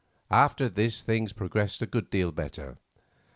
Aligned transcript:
After 0.31 0.67
this 0.67 1.03
things 1.03 1.31
progressed 1.31 1.83
a 1.83 1.85
good 1.85 2.09
deal 2.09 2.31
better. 2.31 2.79